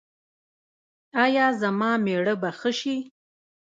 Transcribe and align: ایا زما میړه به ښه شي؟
ایا 1.23 1.45
زما 1.61 1.91
میړه 2.05 2.33
به 2.41 2.49
ښه 2.59 2.71
شي؟ 2.79 2.95